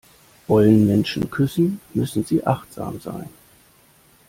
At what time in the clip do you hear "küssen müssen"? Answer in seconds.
1.29-2.23